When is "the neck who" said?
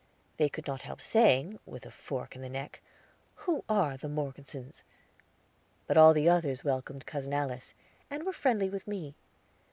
2.41-3.63